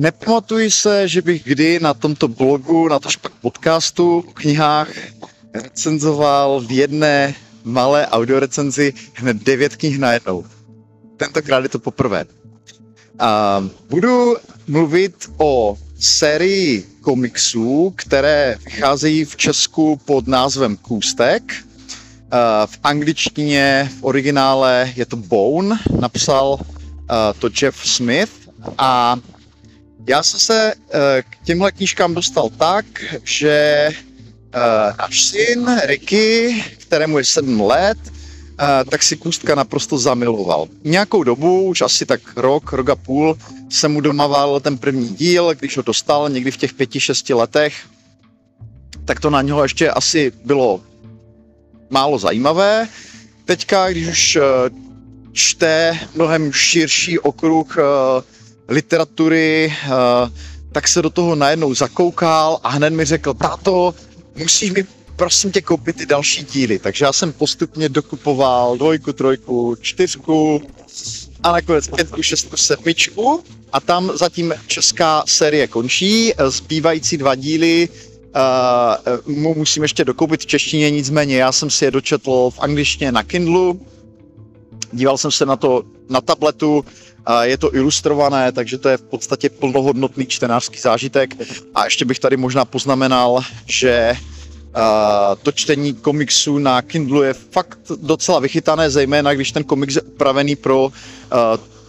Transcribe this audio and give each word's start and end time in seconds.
nepamatuji 0.00 0.70
se, 0.70 1.08
že 1.08 1.22
bych 1.22 1.44
kdy 1.44 1.80
na 1.80 1.94
tomto 1.94 2.28
blogu, 2.28 2.88
na 2.88 2.98
to 2.98 3.08
pak 3.20 3.32
podcastu, 3.32 4.24
knihách 4.34 4.88
recenzoval 5.54 6.60
v 6.60 6.72
jedné 6.72 7.34
malé 7.64 8.06
audiorecenzi 8.06 8.94
hned 9.14 9.36
devět 9.36 9.76
knih 9.76 9.98
najednou. 9.98 10.44
Tentokrát 11.16 11.62
je 11.62 11.68
to 11.68 11.78
poprvé. 11.78 12.24
A 13.18 13.60
budu 13.90 14.36
mluvit 14.66 15.30
o 15.36 15.76
sérii 15.98 16.86
komiksů, 17.00 17.92
které 17.96 18.56
vycházejí 18.64 19.24
v 19.24 19.36
Česku 19.36 20.00
pod 20.04 20.26
názvem 20.26 20.76
Kůstek. 20.76 21.52
V 22.66 22.78
angličtině 22.84 23.90
v 24.00 24.04
originále 24.04 24.92
je 24.96 25.06
to 25.06 25.16
Bone, 25.16 25.78
napsal 26.00 26.58
to 27.38 27.48
Jeff 27.62 27.86
Smith 27.88 28.30
a 28.78 29.16
já 30.06 30.22
jsem 30.22 30.40
se 30.40 30.74
k 31.20 31.44
těmhle 31.44 31.72
knížkám 31.72 32.14
dostal 32.14 32.50
tak, 32.58 32.84
že 33.24 33.88
náš 34.98 35.22
syn 35.22 35.80
Ricky, 35.84 36.64
kterému 36.78 37.18
je 37.18 37.24
7 37.24 37.60
let, 37.60 37.98
tak 38.90 39.02
si 39.02 39.16
Kůstka 39.16 39.54
naprosto 39.54 39.98
zamiloval. 39.98 40.68
Nějakou 40.84 41.22
dobu, 41.22 41.62
už 41.62 41.80
asi 41.80 42.06
tak 42.06 42.20
rok, 42.36 42.72
rok 42.72 42.88
a 42.88 42.96
půl, 42.96 43.38
jsem 43.68 43.92
mu 43.92 44.00
domával 44.00 44.60
ten 44.60 44.78
první 44.78 45.08
díl, 45.08 45.54
když 45.54 45.76
ho 45.76 45.82
dostal 45.82 46.28
někdy 46.28 46.50
v 46.50 46.56
těch 46.56 46.74
pěti, 46.74 47.00
šesti 47.00 47.34
letech, 47.34 47.74
tak 49.04 49.20
to 49.20 49.30
na 49.30 49.42
něho 49.42 49.62
ještě 49.62 49.90
asi 49.90 50.32
bylo 50.44 50.80
málo 51.90 52.18
zajímavé. 52.18 52.88
Teďka, 53.44 53.90
když 53.90 54.08
už 54.08 54.36
eh, 54.36 54.42
čte 55.32 55.98
mnohem 56.14 56.52
širší 56.52 57.18
okruh 57.18 57.78
eh, 57.78 57.82
literatury, 58.70 59.72
eh, 59.72 59.90
tak 60.72 60.88
se 60.88 61.02
do 61.02 61.10
toho 61.10 61.34
najednou 61.34 61.74
zakoukal 61.74 62.60
a 62.62 62.68
hned 62.68 62.90
mi 62.90 63.04
řekl, 63.04 63.34
táto, 63.34 63.94
musíš 64.36 64.70
mi 64.70 64.84
prosím 65.16 65.52
tě 65.52 65.60
koupit 65.62 65.96
ty 65.96 66.06
další 66.06 66.44
díly. 66.44 66.78
Takže 66.78 67.04
já 67.04 67.12
jsem 67.12 67.32
postupně 67.32 67.88
dokupoval 67.88 68.76
dvojku, 68.76 69.12
trojku, 69.12 69.76
čtyřku 69.80 70.62
a 71.42 71.52
nakonec 71.52 71.88
pětku, 71.88 72.22
šestku, 72.22 72.56
sedmičku 72.56 73.44
a 73.72 73.80
tam 73.80 74.12
zatím 74.14 74.54
česká 74.66 75.24
série 75.26 75.66
končí. 75.66 76.32
Zbývající 76.48 77.16
dva 77.16 77.34
díly 77.34 77.88
uh, 79.28 79.34
mu 79.36 79.54
musím 79.54 79.82
ještě 79.82 80.04
dokoupit 80.04 80.40
v 80.40 80.46
češtině, 80.46 80.90
nicméně 80.90 81.36
já 81.36 81.52
jsem 81.52 81.70
si 81.70 81.84
je 81.84 81.90
dočetl 81.90 82.50
v 82.50 82.60
angličtině 82.60 83.12
na 83.12 83.22
Kindlu, 83.22 83.80
díval 84.92 85.18
jsem 85.18 85.30
se 85.30 85.46
na 85.46 85.56
to 85.56 85.82
na 86.08 86.20
tabletu, 86.20 86.84
je 87.42 87.56
to 87.58 87.74
ilustrované, 87.74 88.52
takže 88.52 88.78
to 88.78 88.88
je 88.88 88.96
v 88.96 89.02
podstatě 89.02 89.48
plnohodnotný 89.50 90.26
čtenářský 90.26 90.78
zážitek. 90.80 91.34
A 91.74 91.84
ještě 91.84 92.04
bych 92.04 92.18
tady 92.18 92.36
možná 92.36 92.64
poznamenal, 92.64 93.40
že 93.66 94.16
to 95.42 95.52
čtení 95.52 95.94
komiksu 95.94 96.58
na 96.58 96.82
Kindlu 96.82 97.22
je 97.22 97.32
fakt 97.34 97.78
docela 98.02 98.38
vychytané, 98.40 98.90
zejména 98.90 99.34
když 99.34 99.52
ten 99.52 99.64
komiks 99.64 99.94
je 99.96 100.02
upravený 100.02 100.56
pro 100.56 100.92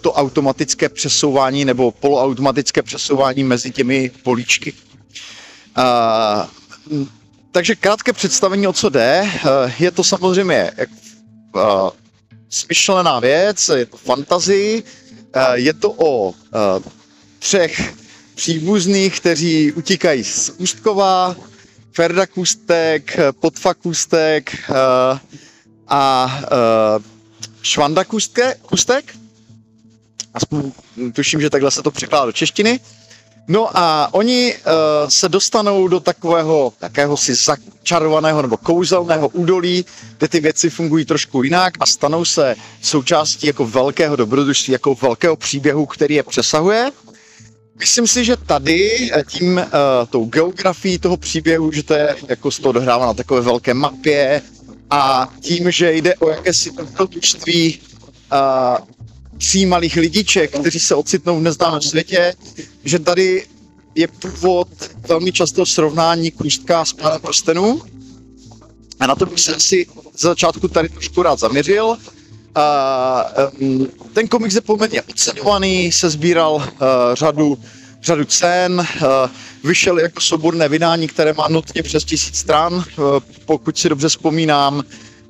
to 0.01 0.13
automatické 0.13 0.89
přesouvání 0.89 1.65
nebo 1.65 1.91
poloautomatické 1.91 2.81
přesouvání 2.81 3.43
mezi 3.43 3.71
těmi 3.71 4.11
políčky. 4.23 4.73
Takže 7.51 7.75
krátké 7.75 8.13
představení, 8.13 8.67
o 8.67 8.73
co 8.73 8.89
jde. 8.89 9.29
Je 9.79 9.91
to 9.91 10.03
samozřejmě 10.03 10.71
uh, 11.55 11.61
smyšlená 12.49 13.19
věc, 13.19 13.69
je 13.75 13.85
to 13.85 13.97
fantazy, 13.97 14.83
uh, 14.85 14.89
je 15.53 15.73
to 15.73 15.91
o 15.91 16.29
uh, 16.29 16.33
třech 17.39 17.93
příbuzných, 18.35 19.19
kteří 19.19 19.71
utíkají 19.71 20.23
z 20.23 20.49
Ústkova, 20.57 21.35
Ferda 21.93 22.25
Kustek, 22.25 23.17
Potfa 23.39 23.73
Kustek 23.73 24.51
uh, 24.69 24.75
a 25.87 26.39
Švanda 27.61 28.03
Kustek. 28.61 29.15
Aspoň 30.33 30.71
tuším, 31.13 31.41
že 31.41 31.49
takhle 31.49 31.71
se 31.71 31.83
to 31.83 31.91
překládá 31.91 32.25
do 32.25 32.31
češtiny. 32.31 32.79
No 33.47 33.77
a 33.77 34.09
oni 34.13 34.53
uh, 34.55 34.61
se 35.09 35.29
dostanou 35.29 35.87
do 35.87 35.99
takového 35.99 36.73
si 37.15 37.35
začarovaného 37.35 38.41
nebo 38.41 38.57
kouzelného 38.57 39.27
údolí, 39.27 39.85
kde 40.17 40.27
ty 40.27 40.39
věci 40.39 40.69
fungují 40.69 41.05
trošku 41.05 41.43
jinak 41.43 41.73
a 41.79 41.85
stanou 41.85 42.25
se 42.25 42.55
součástí 42.81 43.47
jako 43.47 43.65
velkého 43.65 44.15
dobrodružství, 44.15 44.73
jako 44.73 44.95
velkého 44.95 45.35
příběhu, 45.35 45.85
který 45.85 46.15
je 46.15 46.23
přesahuje. 46.23 46.91
Myslím 47.79 48.07
si, 48.07 48.25
že 48.25 48.37
tady 48.37 49.09
eh, 49.13 49.23
tím 49.27 49.57
uh, 49.57 49.63
tou 50.09 50.25
geografií 50.25 50.99
toho 50.99 51.17
příběhu, 51.17 51.71
že 51.71 51.83
to 51.83 51.93
je 51.93 52.15
jako 52.27 52.51
se 52.51 52.61
to 52.61 52.69
odehrává 52.69 53.05
na 53.05 53.13
takové 53.13 53.41
velké 53.41 53.73
mapě 53.73 54.41
a 54.89 55.33
tím, 55.41 55.71
že 55.71 55.93
jde 55.93 56.15
o 56.15 56.29
jakési 56.29 56.71
dobrodružství 56.71 57.79
uh, 58.31 58.85
tří 59.41 59.65
malých 59.65 59.95
lidiček, 59.95 60.59
kteří 60.59 60.79
se 60.79 60.95
ocitnou 60.95 61.39
v 61.39 61.41
neznámém 61.41 61.81
světě, 61.81 62.33
že 62.83 62.99
tady 62.99 63.45
je 63.95 64.07
původ 64.07 64.67
velmi 65.07 65.31
často 65.31 65.65
srovnání 65.65 66.31
kůstka 66.31 66.85
s 66.85 66.93
pánem 66.93 67.21
prstenů. 67.21 67.81
A 68.99 69.07
na 69.07 69.15
to 69.15 69.25
bych 69.25 69.39
se 69.39 69.55
asi 69.55 69.87
za 70.17 70.29
začátku 70.29 70.67
tady 70.67 70.89
trošku 70.89 71.23
rád 71.23 71.39
zaměřil. 71.39 71.85
Uh, 71.85 71.97
ten 74.13 74.27
komiks 74.27 74.55
je 74.55 74.61
poměrně 74.61 75.01
oceňovaný, 75.01 75.91
se 75.91 76.09
sbíral 76.09 76.53
uh, 76.55 76.61
řadu, 77.13 77.57
řadu 78.03 78.25
cen, 78.25 78.79
uh, 78.79 79.07
vyšel 79.63 79.99
jako 79.99 80.21
souborné 80.21 80.69
vydání, 80.69 81.07
které 81.07 81.33
má 81.33 81.47
nutně 81.47 81.83
přes 81.83 82.03
tisíc 82.03 82.37
stran, 82.37 82.73
uh, 82.73 82.83
pokud 83.45 83.77
si 83.77 83.89
dobře 83.89 84.09
vzpomínám. 84.09 84.83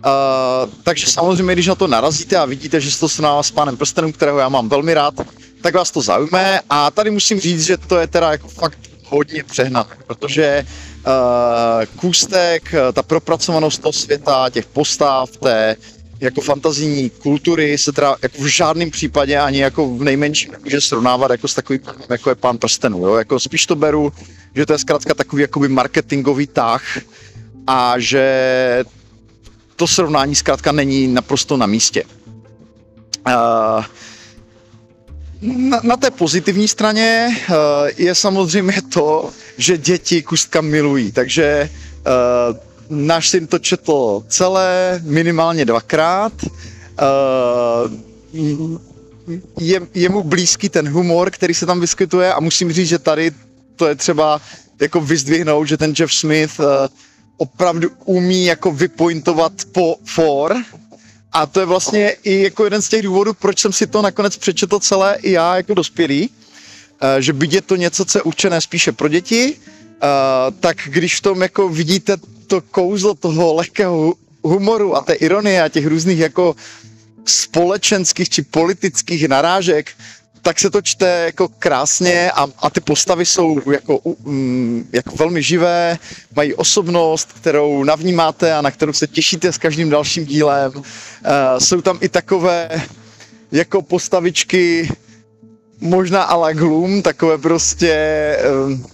Uh, 0.05 0.69
takže 0.83 1.07
samozřejmě, 1.07 1.53
když 1.53 1.67
na 1.67 1.75
to 1.75 1.87
narazíte 1.87 2.37
a 2.37 2.45
vidíte, 2.45 2.81
že 2.81 2.91
se 2.91 2.99
to 2.99 3.09
srovnává 3.09 3.43
s 3.43 3.51
pánem 3.51 3.77
prstenů, 3.77 4.11
kterého 4.11 4.39
já 4.39 4.49
mám 4.49 4.69
velmi 4.69 4.93
rád, 4.93 5.13
tak 5.61 5.75
vás 5.75 5.91
to 5.91 6.01
zaujme 6.01 6.59
a 6.69 6.91
tady 6.91 7.11
musím 7.11 7.39
říct, 7.39 7.65
že 7.65 7.77
to 7.77 7.97
je 7.97 8.07
teda 8.07 8.31
jako 8.31 8.47
fakt 8.47 8.77
hodně 9.05 9.43
přehnané, 9.43 9.89
protože 10.07 10.65
uh, 11.07 11.85
kůstek, 11.95 12.75
ta 12.93 13.03
propracovanost 13.03 13.81
toho 13.81 13.93
světa, 13.93 14.49
těch 14.49 14.65
postav, 14.65 15.29
té 15.37 15.75
jako 16.19 16.41
fantazijní 16.41 17.09
kultury 17.09 17.77
se 17.77 17.91
teda 17.91 18.15
jako 18.21 18.37
v 18.43 18.45
žádném 18.45 18.91
případě 18.91 19.39
ani 19.39 19.59
jako 19.59 19.97
v 19.97 20.03
nejmenším 20.03 20.53
může 20.63 20.81
srovnávat 20.81 21.31
jako 21.31 21.47
s 21.47 21.53
takovým, 21.53 21.81
jako 22.09 22.29
je 22.29 22.35
pán 22.35 22.57
prstenů, 22.57 23.07
jo? 23.07 23.15
Jako 23.15 23.39
spíš 23.39 23.65
to 23.65 23.75
beru, 23.75 24.13
že 24.55 24.65
to 24.65 24.73
je 24.73 24.79
zkrátka 24.79 25.13
takový 25.13 25.41
jakoby 25.41 25.67
marketingový 25.67 26.47
tah 26.47 26.83
a 27.67 27.99
že 27.99 28.83
to 29.81 29.87
srovnání 29.87 30.35
zkrátka 30.35 30.71
není 30.71 31.07
naprosto 31.07 31.57
na 31.57 31.65
místě. 31.65 32.03
Uh, 33.27 33.33
na, 35.41 35.79
na 35.83 35.97
té 35.97 36.11
pozitivní 36.11 36.67
straně 36.67 37.27
uh, 37.49 37.55
je 37.97 38.15
samozřejmě 38.15 38.81
to, 38.81 39.29
že 39.57 39.77
děti 39.77 40.21
kustka 40.21 40.61
milují, 40.61 41.11
takže 41.11 41.69
uh, 41.69 42.57
náš 42.89 43.29
syn 43.29 43.47
to 43.47 43.59
četl 43.59 44.23
celé, 44.27 45.01
minimálně 45.03 45.65
dvakrát. 45.65 46.33
Je, 49.59 49.81
je 49.93 50.09
mu 50.09 50.23
blízký 50.23 50.69
ten 50.69 50.89
humor, 50.89 51.31
který 51.31 51.53
se 51.53 51.65
tam 51.65 51.79
vyskytuje 51.81 52.33
a 52.33 52.39
musím 52.39 52.71
říct, 52.71 52.87
že 52.89 52.99
tady 52.99 53.31
to 53.75 53.87
je 53.87 53.95
třeba 53.95 54.41
jako 54.81 55.01
vyzdvihnout, 55.01 55.67
že 55.67 55.77
ten 55.77 55.93
Jeff 55.99 56.13
Smith 56.13 56.59
uh, 56.59 56.65
opravdu 57.37 57.89
umí 58.05 58.45
jako 58.45 58.71
vypointovat 58.71 59.53
po 59.71 59.95
for. 60.05 60.55
A 61.31 61.45
to 61.45 61.59
je 61.59 61.65
vlastně 61.65 62.09
i 62.23 62.43
jako 62.43 62.63
jeden 62.63 62.81
z 62.81 62.89
těch 62.89 63.01
důvodů, 63.01 63.33
proč 63.33 63.59
jsem 63.59 63.73
si 63.73 63.87
to 63.87 64.01
nakonec 64.01 64.37
přečetl 64.37 64.79
celé 64.79 65.17
i 65.21 65.31
já 65.31 65.55
jako 65.55 65.73
dospělý, 65.73 66.29
uh, 66.29 67.09
že 67.19 67.33
byť 67.33 67.53
je 67.53 67.61
to 67.61 67.75
něco, 67.75 68.05
co 68.05 68.17
je 68.17 68.21
určené 68.21 68.61
spíše 68.61 68.91
pro 68.91 69.07
děti, 69.07 69.55
uh, 69.55 70.59
tak 70.59 70.77
když 70.85 71.15
v 71.17 71.21
tom 71.21 71.41
jako 71.41 71.69
vidíte 71.69 72.17
to 72.47 72.61
kouzlo 72.61 73.13
toho 73.13 73.53
lehkého 73.53 74.13
humoru 74.43 74.95
a 74.95 75.01
té 75.01 75.13
ironie 75.13 75.63
a 75.63 75.69
těch 75.69 75.87
různých 75.87 76.19
jako 76.19 76.55
společenských 77.25 78.29
či 78.29 78.41
politických 78.41 79.27
narážek, 79.27 79.91
tak 80.41 80.59
se 80.59 80.69
to 80.69 80.81
čte 80.81 81.23
jako 81.25 81.47
krásně 81.47 82.31
a, 82.31 82.47
a 82.59 82.69
ty 82.69 82.81
postavy 82.81 83.25
jsou 83.25 83.71
jako, 83.71 83.97
um, 83.97 84.87
jako 84.93 85.15
velmi 85.15 85.43
živé, 85.43 85.97
mají 86.35 86.53
osobnost, 86.53 87.33
kterou 87.33 87.83
navnímáte 87.83 88.53
a 88.53 88.61
na 88.61 88.71
kterou 88.71 88.93
se 88.93 89.07
těšíte 89.07 89.51
s 89.53 89.57
každým 89.57 89.89
dalším 89.89 90.25
dílem. 90.25 90.71
Uh, 90.75 90.83
jsou 91.57 91.81
tam 91.81 91.97
i 92.01 92.09
takové 92.09 92.69
jako 93.51 93.81
postavičky, 93.81 94.89
možná 95.79 96.23
a 96.23 96.53
Gloom, 96.53 97.01
takové 97.01 97.37
prostě 97.37 98.37
um, 98.65 98.85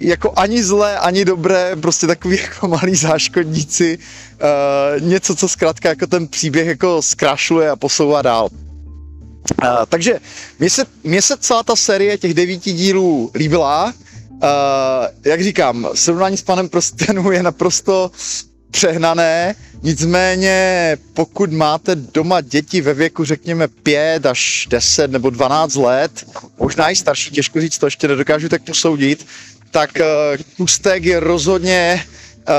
jako 0.00 0.32
ani 0.36 0.62
zlé, 0.62 0.98
ani 0.98 1.24
dobré, 1.24 1.76
prostě 1.76 2.06
takový 2.06 2.36
jako 2.42 2.68
malí 2.68 2.94
záškodníci, 2.94 3.98
uh, 3.98 5.08
něco, 5.08 5.36
co 5.36 5.48
zkrátka 5.48 5.88
jako 5.88 6.06
ten 6.06 6.28
příběh 6.28 6.66
jako 6.66 7.02
zkrašluje 7.02 7.70
a 7.70 7.76
posouvá 7.76 8.22
dál. 8.22 8.48
Takže 9.88 10.18
mně 10.58 10.70
se, 10.70 10.84
mně 11.04 11.22
se 11.22 11.36
celá 11.36 11.62
ta 11.62 11.76
série 11.76 12.18
těch 12.18 12.34
devíti 12.34 12.72
dílů 12.72 13.30
líbila. 13.34 13.94
Uh, 14.30 14.40
jak 15.24 15.42
říkám, 15.42 15.88
srovnání 15.94 16.36
s 16.36 16.42
panem 16.42 16.68
prstenů 16.68 17.30
je 17.32 17.42
naprosto 17.42 18.10
přehnané, 18.70 19.54
nicméně 19.82 20.96
pokud 21.14 21.52
máte 21.52 21.94
doma 21.94 22.40
děti 22.40 22.80
ve 22.80 22.94
věku 22.94 23.24
řekněme 23.24 23.68
5 23.68 24.26
až 24.26 24.66
10 24.70 25.10
nebo 25.10 25.30
12 25.30 25.74
let, 25.74 26.24
možná 26.58 26.90
i 26.90 26.96
starší, 26.96 27.30
těžko 27.30 27.60
říct, 27.60 27.78
to 27.78 27.86
ještě 27.86 28.08
nedokážu 28.08 28.48
tak 28.48 28.62
posoudit, 28.62 29.26
tak 29.70 29.90
uh, 30.00 30.06
Kustek 30.56 31.04
je 31.04 31.20
rozhodně 31.20 32.04
uh, 32.48 32.54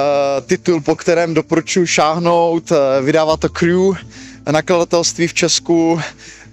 titul, 0.45 0.81
po 0.81 0.95
kterém 0.95 1.33
doporučuji 1.33 1.87
šáhnout, 1.87 2.71
uh, 2.71 2.77
vydává 3.05 3.37
to 3.37 3.49
Crew, 3.49 3.93
nakladatelství 4.51 5.27
v 5.27 5.33
Česku 5.33 6.01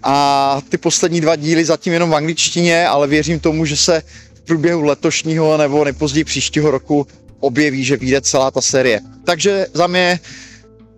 a 0.04 0.60
ty 0.68 0.78
poslední 0.78 1.20
dva 1.20 1.36
díly 1.36 1.64
zatím 1.64 1.92
jenom 1.92 2.10
v 2.10 2.14
angličtině, 2.14 2.86
ale 2.88 3.06
věřím 3.06 3.40
tomu, 3.40 3.64
že 3.66 3.76
se 3.76 4.02
v 4.34 4.40
průběhu 4.40 4.82
letošního 4.82 5.56
nebo 5.56 5.84
nejpozději 5.84 6.24
příštího 6.24 6.70
roku 6.70 7.06
objeví, 7.40 7.84
že 7.84 7.96
vyjde 7.96 8.20
celá 8.20 8.50
ta 8.50 8.60
série. 8.60 9.00
Takže 9.24 9.66
za 9.74 9.86
mě 9.86 10.20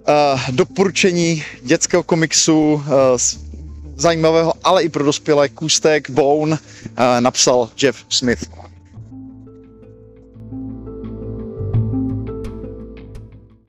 uh, 0.09 0.41
doporučení 0.51 1.45
dětského 1.63 2.03
komiksu 2.03 2.73
uh, 2.73 2.83
zajímavého, 3.97 4.53
ale 4.65 4.83
i 4.83 4.89
pro 4.89 5.05
dospělé 5.05 5.49
Kůstek 5.49 6.11
Bone 6.11 6.53
uh, 6.53 6.59
napsal 7.21 7.71
Jeff 7.83 8.05
Smith. 8.09 8.45